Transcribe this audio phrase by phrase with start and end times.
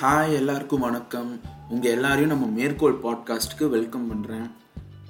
[0.00, 1.40] Hi எல்லாருக்கும் வணக்கம்.
[1.68, 4.50] உங்கள் எல்லாரையும் நம்ம மேற்கோள் பாட்காஸ்ட்டுக்கு வெல்கம் பண்ணுறேன்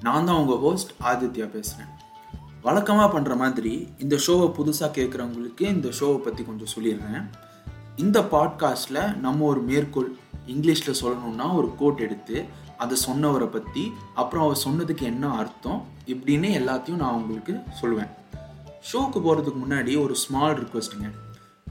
[0.03, 1.89] நான் தான் உங்கள் ஹோஸ்ட் ஆதித்யா பேசுகிறேன்
[2.63, 7.25] வழக்கமாக பண்ணுற மாதிரி இந்த ஷோவை புதுசாக கேட்குறவங்களுக்கு இந்த ஷோவை பற்றி கொஞ்சம் சொல்லிடுறேன்.
[7.97, 12.45] இந்த பாட்காஸ்ட்டில் நம்ம ஒரு மேற்கோள் இங்கிலீஷில் சொல்லணும்னா ஒரு கோட் எடுத்து
[12.77, 18.11] அதை சொன்னவரை பற்றி அப்புறம் அவர் சொன்னதுக்கு என்ன அர்த்தம் இப்படின்னு எல்லாத்தையும் நான் உங்களுக்கு சொல்லுவேன்
[18.93, 21.11] ஷோக்கு போகிறதுக்கு முன்னாடி ஒரு ஸ்மால் ரிக்வெஸ்ட்டுங்க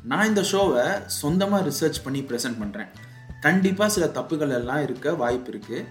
[0.04, 2.88] நான் இந்த ஷோவை சொந்தமாக ரிசர்ச் பண்ணி ப்ரெசென்ட் பண்ணுறேன்
[3.46, 5.84] கண்டிப்பாக சில தப்புகள் எல்லாம் இருக்க வாய்ப்பு இருக்குது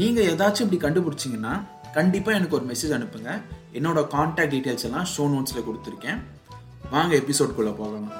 [0.00, 1.54] நீங்கள் ஏதாச்சும் இப்படி கண்டுபிடிச்சிங்கன்னா
[1.92, 3.32] கண்டிப்பாக எனக்கு ஒரு மெசேஜ் அனுப்புங்க.
[3.78, 6.20] என்னோட காண்டாக்ட் டீட்டெயில்ஸ் எல்லாம் ஷோ நோட்ஸில் கொடுத்துருக்கேன்.
[6.90, 8.10] வாங்க எபிசோட்குள்ளே போகலாம்.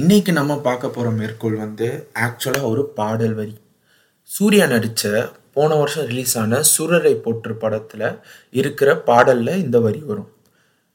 [0.00, 1.88] இன்னைக்கு நம்ம பார்க்க போகிற மேற்கோள் வந்து
[2.26, 3.56] ஆக்சுவலாக ஒரு பாடல் வரி.
[4.24, 8.06] சூர்யா நடித்த போன வருஷம் ரிலீஸ் ஆன சுரரை போற்று படத்தில்
[8.60, 10.31] இருக்கிற பாடலில் இந்த வரி வரும்.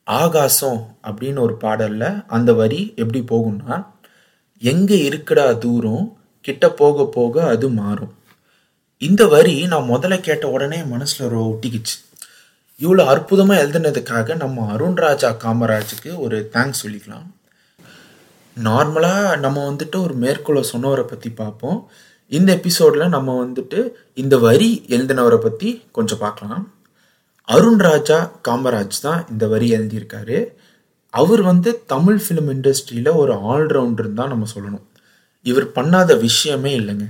[0.08, 3.86] ஆகாசம் அப்படின்னு ஒரு பாடலில் அந்த வரி எப்படி போகும்னா
[4.62, 8.14] எங்கே இருக்குடா தூரம் கிட்ட போக போக அது மாறும்.
[8.98, 11.98] இந்த வரி நான் முதல்ல கேட்ட உடனே மனசில் ஒரு ஒட்டிக்கிச்சு.
[12.80, 17.28] இவ்வளோ அற்புதமாக எழுதுனதுக்காக நம்ம அருண்ராஜா காமராஜுக்கு ஒரு தேங்க்ஸ் சொல்லிக்கலாம்.
[18.58, 21.90] நார்மலாக நம்ம வந்துட்டு ஒரு மேற்கோளை சொன்னவரை பற்றி பார்ப்போம்.
[22.28, 23.80] இந்த எபிசோடில் நம்ம வந்துட்டு
[24.14, 26.72] இந்த வரி எழுதினவரை பற்றி கொஞ்சம் பார்க்கலாம்.
[27.54, 28.18] அருண் ராஜா
[28.48, 30.38] காமராஜ் தான் இந்த வரி எழுதியிருக்காரு.
[31.14, 34.86] அவர் வந்து தமிழ் ஃபிலிம் இண்டஸ்ட்ரியில் ஒரு ஆல்ரவுண்டர் தான் நம்ம சொல்லணும்.
[35.46, 37.06] இவர் பண்ணாத விஷயமே இல்லைங்க.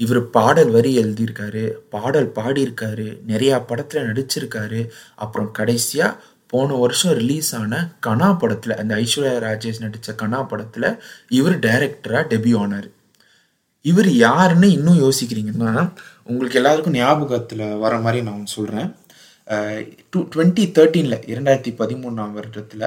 [0.00, 1.62] இவர் பாடல் வரி எழுதியிருக்காரு
[1.94, 4.80] பாடல் பாடியிருக்காரு நிறையா படத்தில் நடிச்சிருக்காரு.
[5.24, 6.18] அப்புறம் கடைசியாக
[6.52, 10.88] போன வருஷம் ரிலீஸ் ஆன கனா படத்தில் அந்த ஐஸ்வர்யா ராஜேஷ் நடித்த கனா படத்தில்
[11.38, 12.88] இவர் டைரக்டராக டெபியூ ஆனார்.
[13.84, 15.72] இவர் யாருன்னு இன்னும் யோசிக்கிறீங்கன்னா
[16.28, 18.90] உங்களுக்கு எல்லாருக்கும் ஞாபகத்தில் வர மாதிரி நான் சொல்கிறேன்
[20.12, 22.86] டூ டுவெண்ட்டி தேர்ட்டீனில் இரண்டாயிரத்தி பதிமூணாம் வருடத்தில்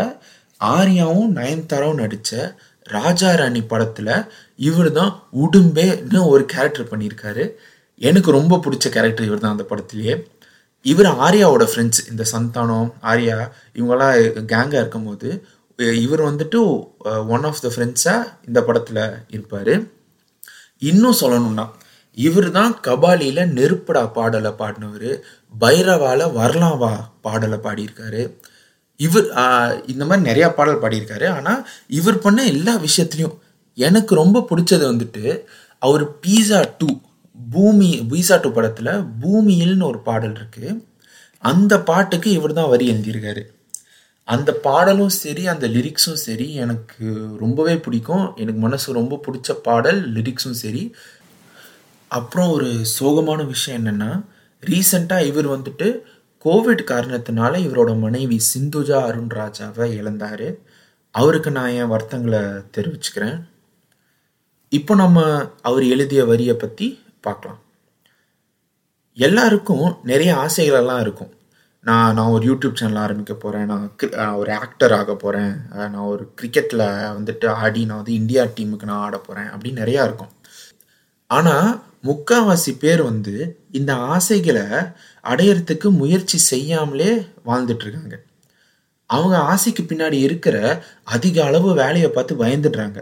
[0.61, 2.31] ஆர்யாவும் நயன்தாராவும் நடித்த
[2.95, 4.13] ராஜா ராணி படத்தில்
[4.67, 5.13] இவர் தான்
[5.43, 7.45] உடும்பேன்னு ஒரு கேரக்டர் பண்ணியிருக்காரு.
[8.01, 10.15] எனக்கு ரொம்ப பிடிச்ச கேரக்டர் இவர் தான் அந்த படத்துலேயே.
[10.85, 13.37] இவர் ஆர்யாவோட ஃப்ரெண்ட்ஸ் இந்த சந்தானம் ஆர்யா
[13.77, 14.15] இவங்கெல்லாம்
[14.53, 15.29] கேங்காக இருக்கும்போது
[16.05, 16.59] இவர் வந்துட்டு
[17.35, 19.03] ஒன் ஆஃப் த ஃப்ரெண்ட்ஸாக இந்த படத்தில்
[19.35, 19.73] இருப்பார்.
[20.91, 21.65] இன்னும் சொல்லணும்னா
[22.25, 25.09] இவர் தான் கபாலியில் நெருப்படா பாடலை பாடினவர்
[25.61, 26.93] பைரவால வரலாவா
[27.25, 28.23] பாடலை பாடியிருக்காரு.
[28.99, 29.27] இவர்
[29.91, 31.27] இந்த மாதிரி நிறையா பாடல் பாடியிருக்காரு.
[31.37, 31.61] ஆனால்
[31.99, 33.35] இவர் பண்ண எல்லா விஷயத்துலையும்
[33.77, 35.25] எனக்கு ரொம்ப பிடிச்சது வந்துட்டு
[35.87, 36.89] அவர் பீஸா டூ
[37.35, 40.71] பூமி பீஸா டூ படத்தில் பூமியில்னு ஒரு பாடல் இருக்குது
[41.43, 43.43] அந்த பாட்டுக்கு இவர் தான் வரி எழுதியிருக்காரு.
[44.27, 47.05] அந்த பாடலும் சரி அந்த லிரிக்ஸும் சரி எனக்கு
[47.43, 48.25] ரொம்பவே பிடிக்கும்.
[48.41, 50.83] எனக்கு மனசு ரொம்ப பிடிச்ச பாடல் லிரிக்ஸும் சரி.
[52.11, 52.69] அப்புறம் ஒரு
[52.99, 54.25] சோகமான விஷயம் என்னென்னா
[54.63, 55.87] ரீசண்டாக இவர் வந்துட்டு
[56.45, 60.49] கோவிட் காரணத்தினால இவரோட மனைவி சிந்துஜா அருண் ராஜாவை இழந்தார்.
[61.11, 62.41] அவருக்கு நான் என் வருத்தங்களை
[62.75, 63.37] தெரிவிச்சுக்கிறேன்.
[64.69, 65.25] இப்போ நம்ம
[65.61, 66.87] அவர் எழுதிய வரியை பற்றி
[67.21, 67.61] பார்க்கலாம்.
[69.13, 71.31] எல்லாருக்கும் நிறைய ஆசைகளெல்லாம் இருக்கும்.
[71.83, 73.83] நான் நான் ஒரு யூடியூப் சேனல் ஆரம்பிக்க போகிறேன் நான்
[74.15, 76.85] நான் ஒரு ஆக்டர் ஆக போகிறேன் நான் ஒரு கிரிக்கெட்டில்
[77.17, 80.33] வந்துட்டு ஆடி நான் வந்து இந்தியா டீமுக்கு நான் ஆட போகிறேன் அப்படின்னு நிறையா இருக்கும்.
[81.29, 81.69] ஆனால்
[82.03, 84.65] முக்கால்வாசி பேர் வந்து இந்த ஆசைகளை
[85.23, 87.11] அடையிறதுக்கு முயற்சி செய்யாமலே
[87.45, 88.15] வாழ்ந்துட்டுருக்காங்க.
[89.09, 90.57] அவங்க ஆசைக்கு பின்னாடி இருக்கிற
[91.03, 93.01] அதிக அளவு வேலையை பார்த்து பயந்துடுறாங்க.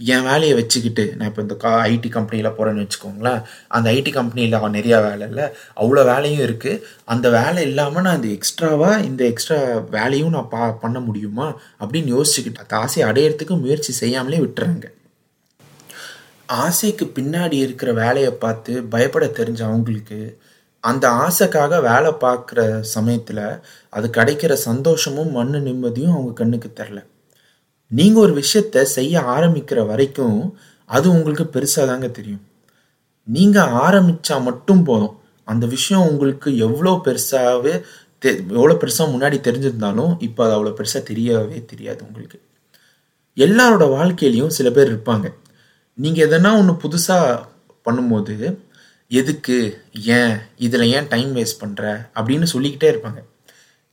[0.00, 3.40] என் வேலையை வச்சுக்கிட்டு நான் இப்போ இந்த கா ஐடி கம்பெனியில் போகிறேன்னு வச்சுக்கோங்களேன்.
[3.68, 5.46] அந்த ஐடி கம்பெனியில் நிறையா வேலை இல்லை.
[5.80, 9.58] அவ்வளோ வேலையும் இருக்குது அந்த வேலை இல்லாமல் நான் இந்த எக்ஸ்ட்ராவாக இந்த எக்ஸ்ட்ரா
[9.90, 11.48] வேலையும் நான் பா பண்ண முடியுமா
[11.80, 14.86] அப்படின்னு யோசிச்சுக்கிட்டு அந்த ஆசையை அடையிறதுக்கு முயற்சி செய்யாமலே விட்டுறாங்க.
[16.48, 20.18] ஆசைக்கு பின்னாடி இருக்கிற வேலையை பார்த்து பயப்பட தெரிஞ்ச அவங்களுக்கு
[20.84, 22.60] அந்த ஆசைக்காக வேலை பார்க்குற
[22.94, 23.44] சமயத்தில்
[23.88, 27.00] அது கிடைக்கிற சந்தோஷமும் மண்ணு நிம்மதியும் அவங்க கண்ணுக்கு தெரில
[27.90, 30.38] நீங்கள் ஒரு விஷயத்த செய்ய ஆரம்பிக்கிற வரைக்கும்
[30.90, 32.42] அது உங்களுக்கு பெருசாக தாங்க தெரியும்.
[33.28, 35.14] நீங்கள் ஆரம்பித்தா மட்டும் போதும்.
[35.48, 37.74] அந்த விஷயம் உங்களுக்கு எவ்வளோ பெருசாகவே
[38.22, 42.38] தெ எவ்வளோ பெருசாக முன்னாடி தெரிஞ்சிருந்தாலும் இப்போ அது அவ்வளோ பெருசாக தெரியவே தெரியாது உங்களுக்கு.
[43.36, 45.26] எல்லாரோட வாழ்க்கையிலையும் சில பேர் இருப்பாங்க.
[46.02, 47.42] நீங்கள் எதனா ஒன்று புதுசாக
[47.86, 48.34] பண்ணும்போது
[49.20, 49.56] எதுக்கு?
[50.18, 50.34] ஏன்?
[50.66, 51.82] இதில் ஏன் டைம் வேஸ்ட் பண்ணுற
[52.18, 53.20] அப்படின்னு சொல்லிக்கிட்டே இருப்பாங்க.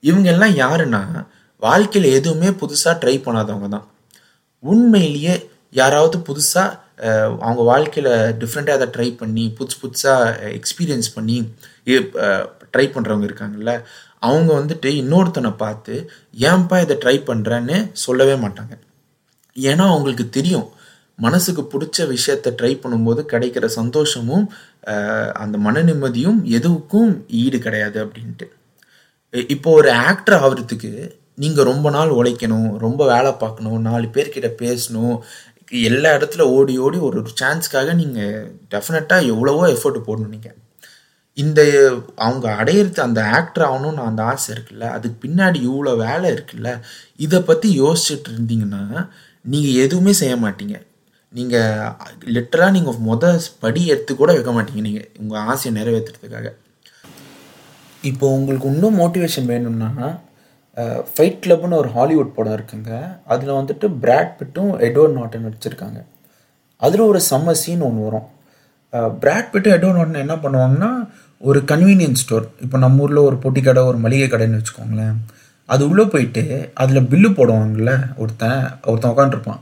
[0.09, 1.01] இவங்க எல்லாம் யாருன்னா
[1.65, 3.85] வாழ்க்கையில் எதுவுமே புதுசாக ட்ரை பண்ணாதவங்க தான்.
[4.63, 5.35] உண்மையிலேயே
[5.81, 6.81] யாராவது புதுசாக
[7.45, 8.11] அவங்க வாழ்க்கையில்
[8.41, 11.37] டிஃப்ரெண்ட்டாக அதை ட்ரை பண்ணி புதுசு புதுசாக எக்ஸ்பீரியன்ஸ் பண்ணி
[12.73, 13.71] ட்ரை பண்ணுறவங்க இருக்காங்கல்ல
[14.27, 15.95] அவங்க வந்துட்டு இன்னொருத்தனை பார்த்து
[16.49, 18.73] ஏன்பா இதை ட்ரை பண்ணுறேன்னு சொல்லவே மாட்டாங்க.
[19.55, 20.67] ஏன்னா அவங்களுக்கு தெரியும்
[21.19, 24.45] மனசுக்கு பிடிச்ச விஷயத்த ட்ரை பண்ணும்போது கிடைக்கிற சந்தோஷமும்
[25.43, 27.11] அந்த மன நிம்மதியும் எதுவுக்கும்
[27.41, 28.47] ஈடு கிடையாது அப்படின்ட்டு.
[29.53, 30.91] இப்போ ஒரு ஆக்டர் ஆகிறதுக்கு
[31.43, 35.15] நீங்கள் ரொம்ப நாள் உழைக்கணும் ரொம்ப வேலை பார்க்கணும் நாலு பேர்கிட்ட பேசணும்
[35.89, 40.57] எல்லா இடத்துல ஓடி ஓடி ஒரு சான்ஸ்க்காக நீங்கள் டெஃபினட்டாக எவ்வளவோ எஃபர்ட் போடணும் நீங்கள்
[41.37, 41.61] இந்த
[42.25, 46.71] அவங்க அடையிறது அந்த ஆக்டர் ஆகணும்னு அந்த ஆசை இருக்குல்ல அதுக்கு பின்னாடி இவ்வளோ வேலை இருக்குல்ல
[47.25, 48.83] இதை பற்றி யோசிச்சுட்டு இருந்தீங்கன்னா
[49.45, 50.75] நீங்கள் எதுவுமே செய்ய மாட்டீங்க.
[51.37, 54.83] நீங்கள் லிட்டராக நீங்கள் மொதல் படி எடுத்து கூட வைக்க மாட்டீங்க.
[54.87, 56.49] நீங்கள் உங்கள் ஆசையை நிறைவேற்றுறதுக்காக
[58.09, 59.89] இப்போ உங்களுக்கு இன்னும் மோட்டிவேஷன் வேணும்னா
[61.13, 62.91] ஃபைட் கிளப்னு ஒரு ஹாலிவுட் படம் இருக்குங்க.
[63.33, 65.99] அதில் வந்துட்டு பிராட் பிட்டும் எட்வர்ட் நாட்டன் நடிச்சிருக்காங்க.
[66.85, 68.27] அதில் ஒரு செம்ம சீன் ஒன்று வரும்.
[69.21, 70.91] பிராட் பிட்டும் எட்வர்ட் நாட்டன் என்ன பண்ணுவாங்கன்னா
[71.49, 75.15] ஒரு கன்வீனியன்ஸ் ஸ்டோர் இப்போ நம்ம ஊரில் ஒரு பொட்டி கடை ஒரு மளிகை கடைன்னு வச்சுக்கோங்களேன்.
[75.69, 76.43] அது உள்ளே போயிட்டு
[76.83, 77.91] அதில் பில்லு போடுவாங்கள்ல
[78.23, 79.61] ஒருத்தன் ஒருத்தன் உட்காந்துருப்பான்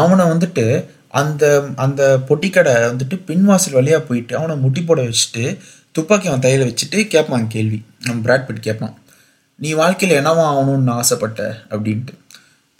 [0.00, 0.64] அவனை வந்துட்டு
[1.20, 1.44] அந்த
[1.84, 5.44] அந்த பொட்டிக்கடை வந்துட்டு பின்வாசல் வழியாக போயிட்டு அவனை முட்டி போட வச்சுட்டு
[5.96, 7.78] துப்பாக்கி அவன் தையில் வச்சுட்டு கேட்பான் கேள்வி.
[8.04, 8.94] நம்ம பிராட் பிட் கேட்பான்
[9.58, 11.40] நீ வாழ்க்கையில் என்னவா ஆகணும்னு ஆசைப்பட்ட?
[11.70, 12.14] அப்படின்ட்டு.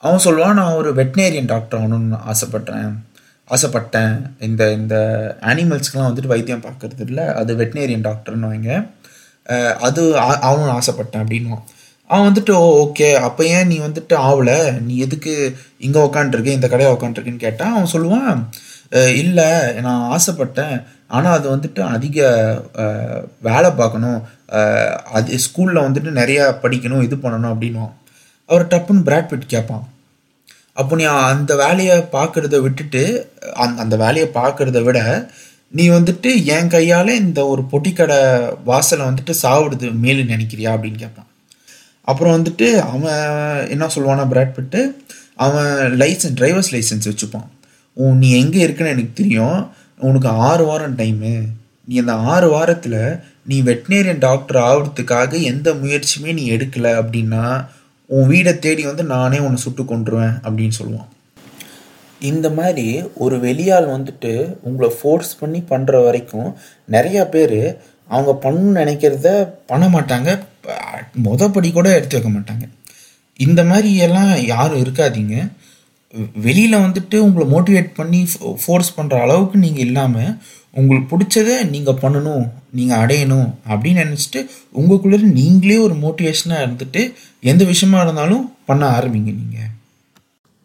[0.02, 2.92] அவன் சொல்லுவான் நான் ஒரு வெட்டினேரியன் டாக்டர் ஆகணும்னு ஆசைப்பட்டேன்.
[3.48, 4.14] ஆசைப்பட்டேன்.
[4.46, 4.96] இந்த இந்த
[5.50, 8.72] அனிமல்ஸ்க்கெலாம் வந்துட்டு வைத்தியம் பார்க்கறது இல்லை அது வெட்டினேரியன் டாக்டர்னு வைங்க.
[9.86, 10.02] அது
[10.48, 11.64] ஆகணும்னு ஆசைப்பட்டேன் அப்படின்வான்
[12.12, 14.56] அவன் வந்துட்டு ஓ ஓகே அப்போ ஏன் நீ வந்துட்டு ஆகலை
[14.86, 15.32] நீ எதுக்கு
[15.86, 18.40] இங்கே உக்காண்ட்ருக்க இந்த கடையை உக்காண்ட்ருக்குன்னு கேட்டால் அவன் சொல்லுவான்
[19.22, 19.48] இல்லை
[19.86, 20.74] நான் ஆசைப்பட்டேன்.
[21.16, 22.18] ஆனால் அது வந்துட்டு அதிக
[23.48, 24.20] வேலை பார்க்கணும்.
[25.16, 27.94] அது ஸ்கூலில் வந்துட்டு நிறையா படிக்கணும் இது பண்ணணும் அப்படின்வான்
[28.48, 29.84] அவர் டப்புன்னு பிராட்பிட் கேட்பான்
[30.80, 33.02] அப்போ நீ அந்த வேலையை பார்க்குறத விட்டுட்டு
[33.62, 35.00] அந் அந்த வேலையை பார்க்குறத விட
[35.78, 38.20] நீ வந்துட்டு என் கையால் இந்த ஒரு பொட்டிக்கடை
[38.70, 40.70] வாசலை வந்துட்டு சாவிடுது மேலு நினைக்கிறியா?
[40.74, 41.28] அப்படின்னு கேட்பான்
[42.08, 43.20] அப்புறம் வந்துட்டு அவன்
[43.68, 44.80] என்ன சொல்லுவானா பிராட் பிட்டு
[45.46, 47.48] அவன் லைசன்ஸ் டிரைவர்ஸ் லைசன்ஸ் வச்சுப்பான்.
[47.96, 49.60] உன் நீ எங்கே இருக்குன்னு எனக்கு தெரியும்.
[49.98, 51.32] உனக்கு ஆறு வாரம் டைமு
[51.88, 53.00] நீ அந்த ஆறு வாரத்தில்
[53.46, 57.44] நீ வெட்டினேரியன் டாக்டர் ஆகிறதுக்காக எந்த முயற்சியுமே நீ எடுக்கலை அப்படின்னா
[58.06, 61.10] உன் வீடை தேடி வந்து நானே உன்னை சுட்டு கொண்டுருவேன் அப்படின்னு சொல்லுவான்.
[62.30, 66.50] இந்த மாதிரி ஒரு வெளியால் வந்துட்டு உங்களை ஃபோர்ஸ் பண்ணி பண்ணுற வரைக்கும்
[66.90, 67.58] நிறையா பேர்
[68.12, 69.28] அவங்க பண்ணணும்னு நினைக்கிறத
[69.70, 70.30] பண்ண மாட்டாங்க.
[71.26, 72.64] மொதப்படி கூட எடுத்து வைக்க மாட்டாங்க.
[73.40, 75.36] இந்த மாதிரி எல்லாம் யாரும் இருக்காதீங்க.
[76.46, 78.18] வெளியில் வந்துட்டு உங்களை மோட்டிவேட் பண்ணி
[78.62, 80.32] ஃபோர்ஸ் பண்ணுற அளவுக்கு நீங்கள் இல்லாமல்
[80.76, 82.44] உங்களுக்கு பிடிச்சத நீங்கள் பண்ணணும்
[82.74, 84.40] நீங்கள் அடையணும் அப்படின்னு நினச்சிட்டு
[84.78, 87.02] உங்களுக்குள்ளே நீங்களே ஒரு மோட்டிவேஷனாக இருந்துட்டு
[87.42, 89.70] எந்த விஷயமா இருந்தாலும் பண்ண ஆரம்பிங்க நீங்கள்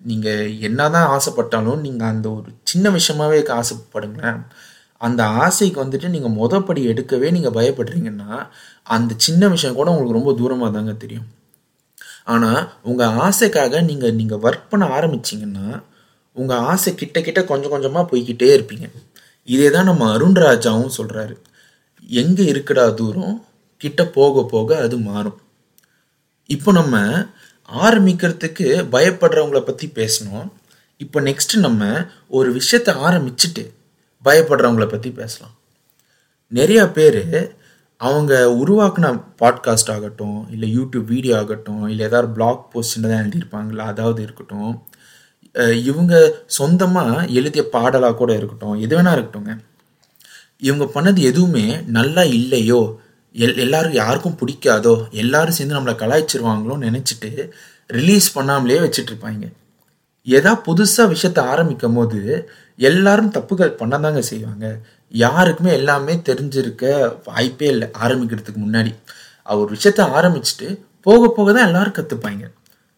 [0.01, 4.41] நீங்கள் என்ன தான் ஆசைப்பட்டாலும் நீங்கள் அந்த ஒரு சின்ன விஷயமாவே ஆசைப்படுங்களேன்
[5.01, 8.31] அந்த ஆசைக்கு வந்துட்டு நீங்கள் மொதப்படி எடுக்கவே நீங்கள் பயப்படுறீங்கன்னா
[8.95, 11.27] அந்த சின்ன விஷயம் கூட உங்களுக்கு ரொம்ப தூரமாக தாங்க தெரியும்.
[12.33, 15.67] ஆனால் உங்கள் ஆசைக்காக நீங்கள் நீங்கள் ஒர்க் பண்ண ஆரம்பிச்சிங்கன்னா
[16.35, 18.87] உங்கள் ஆசை கிட்ட கிட்ட கொஞ்சம் கொஞ்சமாக போய்கிட்டே இருப்பீங்க.
[19.47, 21.35] இதே தான் நம்ம அருண்ராஜாவும் சொல்கிறாரு
[22.21, 23.35] எங்கே இருக்குடா தூரம்
[23.81, 25.39] கிட்ட போக போக அது மாறும்.
[26.49, 26.95] இப்போ நம்ம
[27.69, 30.47] ஆரம்பிக்கிறதுக்கு பயப்படுறவங்கள பற்றி பேசணும்.
[31.03, 31.89] இப்போ நெக்ஸ்ட் நம்ம
[32.37, 33.63] ஒரு விஷயத்தை ஆரம்பிச்சுட்டு
[34.27, 35.55] பயப்படுறவங்கள பற்றி பேசலாம்.
[36.53, 37.55] நிறையா பேர்
[37.97, 38.33] அவங்க
[38.65, 44.83] உருவாக்கின பாட்காஸ்ட் ஆகட்டும் இல்லை யூடியூப் வீடியோ ஆகட்டும் இல்லை ஏதாவது பிளாக் போஸ்ட் தான் எழுதியிருப்பாங்களா அதாவது இருக்கட்டும்
[45.83, 49.57] இவங்க சொந்தமாக எழுதிய பாடலாக கூட இருக்கட்டும் எது வேணா இருக்கட்டும்ங்க.
[50.59, 52.99] இவங்க பண்ணது எதுவுமே நல்லா இல்லையோ
[53.33, 57.49] எல் எல்லாரும் யாருக்கும் பிடிக்காதோ எல்லாரும் சேர்ந்து நம்மளை கலாய்ச்சிருவாங்களோன்னு நினச்சிட்டு
[57.87, 59.51] ரிலீஸ் பண்ணாமலே வச்சுட்டு
[60.25, 64.65] எதா புதுசாக விஷயத்த ஆரம்பிக்கும் போது எல்லாரும் தப்புகள் பண்ண தாங்க செய்வாங்க.
[65.23, 66.83] யாருக்குமே எல்லாமே தெரிஞ்சிருக்க
[67.27, 68.91] வாய்ப்பே இல்லை ஆரம்பிக்கிறதுக்கு முன்னாடி.
[69.53, 70.67] அவர் விஷயத்த ஆரம்பிச்சுட்டு
[71.07, 72.45] போக போக தான் எல்லாரும் கற்றுப்பாங்க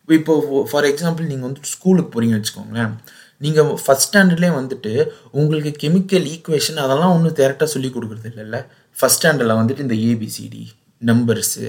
[0.09, 0.33] இப்போ
[0.69, 2.93] ஃபார் எக்ஸாம்பிள் நீங்கள் வந்து ஸ்கூலுக்கு போகிறீங்கன்னு வச்சுக்கோங்களேன்.
[3.41, 4.93] நீங்கள் ஃபஸ்ட் ஸ்டாண்டர்ட்லேயே வந்துட்டு
[5.39, 8.59] உங்களுக்கு கெமிக்கல் ஈக்குவேஷன் அதெல்லாம் ஒன்றும் டேரெக்டாக சொல்லி கொடுக்குறது இல்லைல்ல
[8.97, 10.63] ஃபஸ்ட் ஸ்டாண்டர்டில் வந்துட்டு இந்த ஏபிசிடி
[11.01, 11.65] நம்பர்ஸு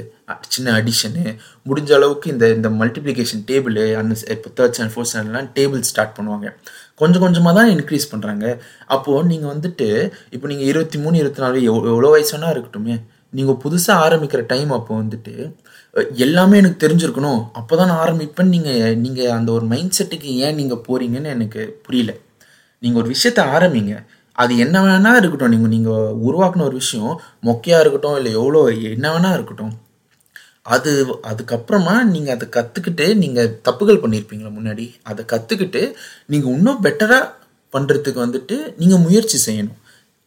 [0.55, 1.25] சின்ன அடிஷனு
[1.69, 6.49] முடிஞ்ச அளவுக்கு இந்த இந்த மல்டிப்ளிகேஷன் டேபிள் அந்த இப்போ தேர்ட் ஸ்டாண்டர்ட் ஃபோர்த் ஸ்டாண்டர்ட்லாம் டேபிள் ஸ்டார்ட் பண்ணுவாங்க.
[7.01, 8.47] கொஞ்சம் கொஞ்சமாக தான் இன்க்ரீஸ் பண்ணுறாங்க
[8.95, 9.89] அப்போது நீங்கள் வந்துட்டு
[10.37, 12.97] இப்போ நீங்கள் இருபத்தி மூணு இருபத்தி நாலு எவ் எவ்வளோ வயசானா இருக்கட்டுமே
[13.39, 15.35] நீங்கள் புதுசாக ஆரம்பிக்கிற டைம் அப்போ வந்துட்டு
[16.25, 17.41] எல்லாமே எனக்கு தெரிஞ்சிருக்கணும்.
[17.59, 18.51] அப்போ தான் நான் ஆரம்பிப்பேன்.
[18.55, 22.13] நீங்கள் நீங்கள் அந்த ஒரு மைண்ட் செட்டுக்கு ஏன் நீங்கள் போகிறீங்கன்னு எனக்கு புரியல.
[22.83, 23.95] நீங்கள் ஒரு விஷயத்த ஆரம்பிங்க.
[24.39, 25.55] அது என்ன வேணா இருக்கட்டும்.
[25.55, 27.15] நீங்கள் நீங்கள் உருவாக்குன ஒரு விஷயம்
[27.49, 28.61] மொக்கையாக இருக்கட்டும் இல்லை எவ்வளோ
[28.97, 29.75] என்ன வேணா இருக்கட்டும்.
[30.75, 30.91] அது
[31.31, 34.87] அதுக்கப்புறமா நீங்கள் அதை கற்றுக்கிட்டு நீங்கள் தப்புகள் பண்ணியிருப்பீங்களா முன்னாடி?
[35.11, 35.83] அதை கற்றுக்கிட்டு
[36.33, 37.31] நீங்கள் இன்னும் பெட்டராக
[37.75, 39.79] பண்ணுறதுக்கு வந்துட்டு நீங்கள் முயற்சி செய்யணும்.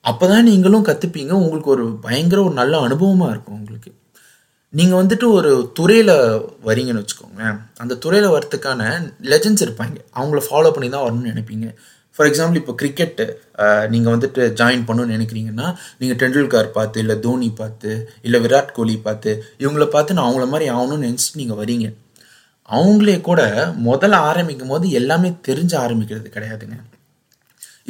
[0.06, 3.90] அப்போ தான் நீங்களும் கற்றுப்பீங்க உங்களுக்கு ஒரு பயங்கர ஒரு நல்ல அனுபவமாக இருக்கும் உங்களுக்கு.
[4.74, 6.14] நீங்கள் வந்துட்டு ஒரு துறையில்
[6.68, 7.58] வரீங்கன்னு வச்சுக்கோங்களேன்.
[7.84, 8.82] அந்த துறையில் வரத்துக்கான
[9.32, 9.98] லெஜன்ஸ் இருப்பாங்க.
[10.18, 11.68] அவங்கள ஃபாலோ பண்ணி தான் வரணும்னு நினைப்பீங்க.
[12.16, 13.26] ஃபார் எக்ஸாம்பிள் இப்போ கிரிக்கெட்டு
[13.94, 15.68] நீங்கள் வந்துட்டு ஜாயின் பண்ணணும்னு நினைக்கிறீங்கன்னா
[16.00, 17.92] நீங்கள் டெண்டுல்கர் பார்த்து இல்லை தோனி பார்த்து
[18.28, 19.32] இல்லை விராட் கோலி பார்த்து
[19.64, 21.88] இவங்கள பார்த்து நான் அவங்கள மாதிரி ஆகணும்னு நினச்சிட்டு நீங்கள் வரீங்க.
[22.70, 23.42] அவங்களே கூட
[23.88, 26.78] முதல்ல ஆரம்பிக்கும் போது எல்லாமே தெரிஞ்சு ஆரம்பிக்கிறது கிடையாதுங்க.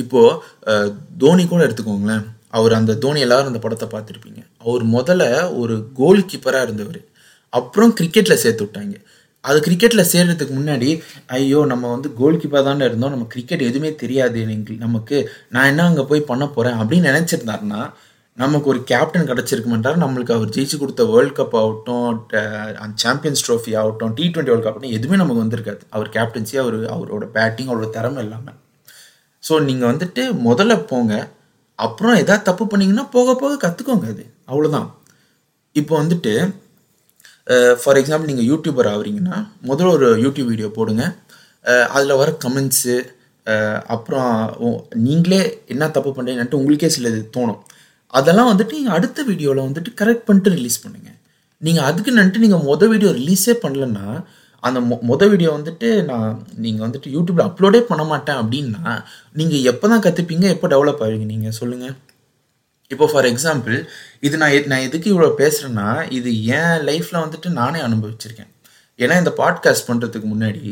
[0.02, 0.92] இப்போது
[1.24, 2.24] தோனி கூட எடுத்துக்கோங்களேன்.
[2.58, 4.42] அவர் அந்த தோனி எல்லாரும் அந்த படத்தை பார்த்துருப்பீங்க.
[4.66, 5.24] அவர் முதல்ல
[5.62, 7.02] ஒரு கோல் கீப்பராக இருந்தவர்.
[7.60, 8.96] அப்புறம் கிரிக்கெட்டில் சேர்த்து விட்டாங்க.
[9.44, 10.90] அது கிரிக்கெட்டில் சேர்றதுக்கு முன்னாடி
[11.38, 13.14] ஐயோ நம்ம வந்து கோல் கீப்பர் தானே இருந்தோம்.
[13.16, 15.18] நம்ம கிரிக்கெட் எதுவுமே தெரியாது எனக்கு நமக்கு
[15.56, 17.82] நான் என்ன அங்கே போய் பண்ண போகிறேன் அப்படின்னு நினச்சிருந்தாருன்னா
[18.38, 22.08] நமக்கு ஒரு கேப்டன் கிடச்சிருக்க மாட்டார் நம்மளுக்கு அவர் ஜெயிச்சு கொடுத்த வேர்ல்ட் கப் ஆகட்டும்
[23.04, 25.84] சாம்பியன்ஸ் ட்ரோஃபி ஆகட்டும் டி டுவெண்ட்டி வேர்ல்ட் கப் ஆகட்டும் எதுவுமே நமக்கு வந்திருக்காது.
[25.96, 28.58] அவர் கேப்டன்சி அவர் அவரோட பேட்டிங் அவரோட திறமை இல்லாமல்
[29.44, 31.14] ஸோ நீங்கள் வந்துட்டு முதல்ல போங்க.
[31.80, 34.26] அப்புறம் எதாவது தப்பு பண்ணிங்கன்னா போக போக கற்றுக்கோங்க அது.
[34.52, 34.90] அவ்வளோதான்
[35.76, 36.34] இப்போ வந்துட்டு
[37.82, 39.38] ஃபார் எக்ஸாம்பிள் நீங்கள் யூடியூபர் ஆகுறீங்கன்னா
[39.70, 41.04] முதல்ல ஒரு யூடியூப் வீடியோ போடுங்க.
[41.96, 42.96] அதில் வர கமெண்ட்ஸு
[43.96, 44.32] அப்புறம்
[45.08, 45.42] நீங்களே
[45.74, 47.60] என்ன தப்பு பண்ணுறீங்கன்ட்டு உங்களுக்கே சிலது தோணும்.
[48.14, 51.18] அதெல்லாம் வந்துட்டு நீங்கள் அடுத்த வீடியோவில் வந்துட்டு கரெக்ட் பண்ணிட்டு ரிலீஸ் பண்ணுங்கள்
[51.62, 54.08] நீங்கள் அதுக்கு நன்ட்டு நீங்கள் மொதல் வீடியோ ரிலீஸே பண்ணலன்னா
[54.64, 56.30] அந்த மொ மொதல் வீடியோ வந்துட்டு நான்
[56.64, 58.84] நீங்கள் வந்துட்டு யூடியூப்பில் அப்லோடே பண்ண மாட்டேன் அப்படின்னா
[59.40, 61.28] நீங்கள் எப்போ தான் கற்றுப்பீங்க எப்போ டெவலப் ஆவீங்க?
[61.34, 61.96] நீங்கள் சொல்லுங்கள்
[62.94, 63.78] இப்போ ஃபார் எக்ஸாம்பிள்
[64.28, 68.52] இது நான் நான் எதுக்கு இவ்வளோ பேசுகிறேன்னா இது என் லைஃப்பில் வந்துட்டு நானே அனுபவிச்சிருக்கேன்.
[69.04, 70.66] ஏன்னா இந்த பாட்காஸ்ட் பண்ணுறதுக்கு முன்னாடி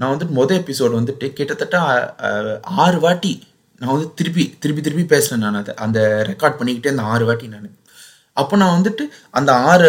[0.00, 1.78] நான் வந்துட்டு மொதல் எபிசோடு வந்துட்டு கிட்டத்தட்ட
[2.84, 3.32] ஆறு வாட்டி
[3.80, 5.74] நான் வந்து திருப்பி திருப்பி திருப்பி பேசுகிறேன் நான் அதை.
[5.84, 5.98] அந்த
[6.30, 7.68] ரெக்கார்ட் பண்ணிக்கிட்டே அந்த ஆறு வாட்டி நான்.
[8.40, 9.04] அப்போ நான் வந்துட்டு
[9.38, 9.88] அந்த ஆறு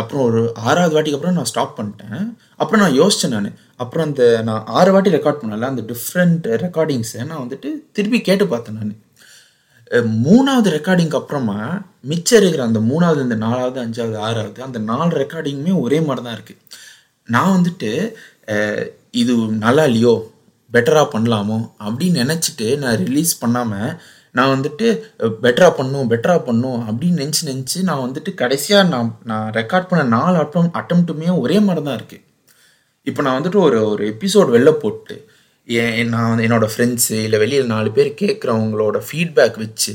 [0.00, 2.22] அப்புறம் ஒரு ஆறாவது வாட்டிக்கு அப்புறம் நான் ஸ்டாப் பண்ணிட்டேன்.
[2.62, 3.50] அப்புறம் நான் யோசித்தேன் நான்.
[3.82, 8.78] அப்புறம் அந்த நான் ஆறு வாட்டி ரெக்கார்ட் பண்ணல அந்த டிஃப்ரெண்ட் ரெக்கார்டிங்ஸை நான் வந்துட்டு திருப்பி கேட்டு பார்த்தேன்
[8.80, 8.94] நான்.
[10.22, 11.56] மூணாவது ரெக்கார்டிங்க்கு அப்புறமா
[12.02, 16.60] மிச்சம் இருக்கிற அந்த மூணாவது இந்த நாலாவது அஞ்சாவது ஆறாவது அந்த நாலு ரெக்கார்டிங்குமே ஒரே மாதிரி தான் இருக்குது
[17.28, 17.90] நான் வந்துட்டு
[19.14, 20.14] இது நல்லா இல்லையோ
[20.72, 23.90] பெட்டராக பண்ணலாமோ அப்படின்னு நினச்சிட்டு நான் ரிலீஸ் பண்ணாமல்
[24.34, 24.86] நான் வந்துட்டு
[25.42, 30.36] பெட்டராக பண்ணும் பெட்டராக பண்ணும் அப்படின்னு நினச்சி நினச்சி நான் வந்துட்டு கடைசியாக நான் நான் ரெக்கார்ட் பண்ண நாலு
[30.38, 32.24] அட்டம் அட்டம்ப்ட்டுமே ஒரே மாதிரி தான் இருக்குது
[33.06, 35.14] இப்போ நான் வந்துட்டு ஒரு ஒரு எபிசோட் வெளில போட்டு
[35.68, 39.94] நான் என்னோடய என்னோட ஃப்ரெண்ட்ஸு இல்லை வெளியில் நாலு பேர் கேட்குறவங்களோட ஃபீட்பேக் வச்சு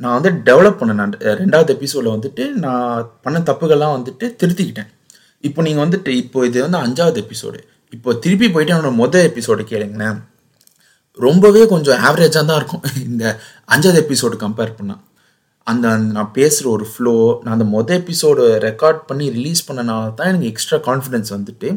[0.00, 0.94] நான் வந்து டெவலப் பண்ணேன்.
[0.94, 4.90] நான் ரெண்டாவது எபிசோடில் வந்துட்டு நான் பண்ண தப்புகள்லாம் வந்துட்டு திருத்திக்கிட்டேன்.
[5.40, 7.58] இப்போ நீங்கள் வந்துட்டு இப்போ இது வந்து அஞ்சாவது எபிசோடு
[7.92, 10.18] இப்போ திருப்பி போயிட்டு என்னோட மொதல் எபிசோடு கேளுங்களேன்.
[11.18, 12.82] ரொம்பவே கொஞ்சம் ஆவரேஜாக தான் இருக்கும்.
[13.10, 13.24] இந்த
[13.68, 15.02] அஞ்சாவது எபிசோடு கம்பேர் பண்ணால்
[15.66, 20.28] அந்த அந்த நான் பேசுகிற ஒரு ஃப்ளோ நான் அந்த மொதல் எபிசோடு ரெக்கார்ட் பண்ணி ரிலீஸ் பண்ணனால தான்
[20.28, 21.68] எனக்கு எக்ஸ்ட்ரா கான்ஃபிடென்ஸ் வந்துட்டு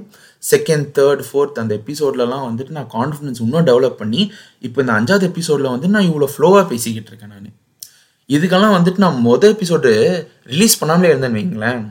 [0.43, 4.22] செகண்ட் தேர்ட் ஃபோர்த் அந்த எபிசோட்லலாம் வந்துட்டு நான் கான்ஃபிடென்ஸ் இன்னும் டெவலப் பண்ணி
[4.60, 7.50] இப்போ இந்த அஞ்சாவது எபிசோடில் வந்து நான் இவ்வளோ ஃப்ளோவாக பேசிக்கிட்டு இருக்கேன் நான்.
[8.29, 9.91] இதுக்கெல்லாம் வந்துட்டு நான் மொதல் எபிசோடு
[10.46, 11.81] ரிலீஸ் பண்ணாமலே இருந்தேன்னு வைங்களேன்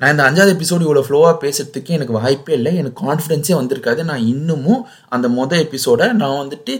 [0.00, 4.02] நான் இந்த அஞ்சாவது எபிசோடு இவ்வளோ ஃப்ளோவாக பேசுறதுக்கு எனக்கு வாய்ப்பே இல்லை எனக்கு கான்ஃபிடென்ஸே வந்திருக்காது.
[4.02, 6.74] நான் இன்னமும் அந்த மொதல் எபிசோடை நான் வந்துட்டு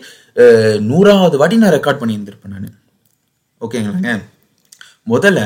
[0.90, 2.72] நூறாவது வாட்டி நான் ரெக்கார்ட் பண்ணியிருந்திருப்பேன் நான்.
[3.60, 4.12] ஓகேங்களாங்க
[5.06, 5.40] முதல்ல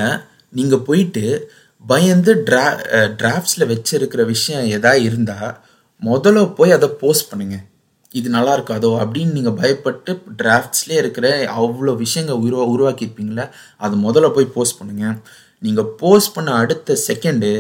[0.53, 1.25] நீங்கள் போயிட்டு
[1.85, 2.65] பயந்து ட்ரா
[3.21, 5.53] டிராஃப்ட்ஸில் வச்சுருக்கிற விஷயம் எதா இருந்தால்
[6.03, 7.57] முதல்ல போய் அதை போஸ்ட் பண்ணுங்க.
[8.19, 10.11] இது நல்லா இருக்காதோ அப்படின்னு நீங்கள் பயப்பட்டு
[10.41, 11.27] டிராஃப்ட்ஸ்லேயே இருக்கிற
[11.61, 13.45] அவ்வளோ விஷயங்கள் உருவா உருவாக்கியிருப்பீங்களே
[13.85, 15.17] அது முதல்ல போய் போஸ்ட் பண்ணுங்கள்
[15.63, 17.51] நீங்கள் போஸ்ட் பண்ண அடுத்த செகண்டு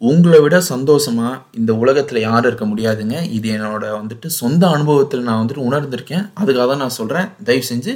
[0.00, 3.16] உங்களை விட சந்தோஷமா இந்த உலகத்தில் யாரும் இருக்க முடியாதுங்க.
[3.36, 6.24] இது என்னோட வந்துட்டு சொந்த அனுபவத்தில் நான் வந்துட்டு உணர்ந்திருக்கேன்.
[6.40, 7.92] அதுக்காக தான் நான் சொல்கிறேன் தயவு செஞ்சு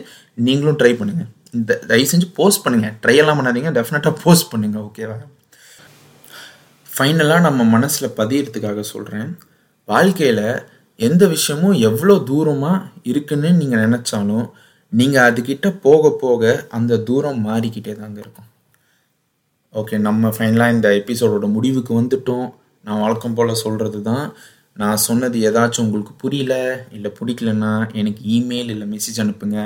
[0.49, 3.73] நீங்களும் ட்ரை பண்ணுங்கள் இந்த தயவு செஞ்சு போஸ்ட் பண்ணுங்கள் ட்ரையெல்லாம் பண்ணாதீங்க.
[3.79, 5.19] டெஃபினட்டாக போஸ்ட் பண்ணுங்கள் ஓகேவா
[6.89, 9.31] ஃபைனலாக நம்ம மனசில் பதியறதுக்காக சொல்கிறேன்
[9.89, 10.47] வாழ்க்கையில்
[10.99, 14.47] எந்த விஷயமும் எவ்வளோ தூரமாக இருக்குன்னு நீங்கள் நினச்சாலும்
[14.93, 16.43] நீங்கள் அதுக்கிட்ட போக போக
[16.77, 18.49] அந்த தூரம் மாறிக்கிட்டே தாங்க இருக்கும்.
[19.75, 22.47] ஓகே நம்ம ஃபைனலாக இந்த எபிசோடோட முடிவுக்கு வந்துட்டோம்.
[22.85, 24.27] நான் வழக்கம் போல் சொல்கிறது தான்.
[24.83, 26.55] நான் சொன்னது ஏதாச்சும் உங்களுக்கு புரியல
[26.97, 29.59] இல்லை பிடிக்கலன்னா எனக்கு இமெயில் இல்லை மெசேஜ் அனுப்புங்க.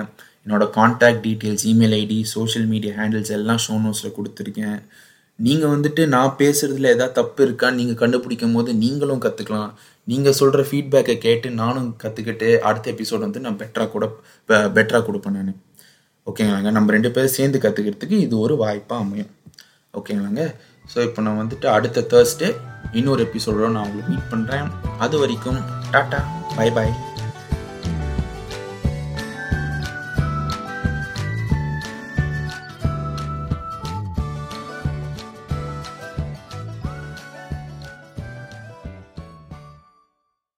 [0.45, 4.79] என்னோடய contact details email ID social media handles எல்லாம் ஷோ நோட்ஸில் கொடுத்துருக்கேன்.
[5.39, 9.71] நீங்கள் வந்துட்டு நான் பேசுகிறதுல ஏதாவது தப்பு இருக்கான்னு நீங்கள் கண்டுபிடிக்கும் போது நீங்களும் கற்றுக்கலாம்
[10.11, 14.07] நீங்கள் சொல்கிற ஃபீட்பேக்கை கேட்டு நானும் கற்றுக்கிட்டு அடுத்த எபிசோட் வந்து நான் பெட்டராக கூட
[14.77, 15.53] பெட்டராக கொடுப்பேன் நான்.
[16.27, 16.71] ஓகேங்களாங்க?
[16.71, 19.31] நம்ம ரெண்டு பேரும் சேர்ந்து கற்றுக்கிறதுக்கு இது ஒரு வாய்ப்பாக அமையும்.
[19.99, 20.45] ஓகேங்களாங்க?
[20.93, 22.49] ஸோ இப்போ நான் வந்துட்டு அடுத்த தேர்ஸ்டே
[22.93, 25.61] இன்னொரு எபிசோடோட நான் உங்களுக்கு மீட் பண்ணுறேன் அது வரைக்கும்
[25.93, 26.21] டாட்டா
[26.57, 26.93] பை பாய்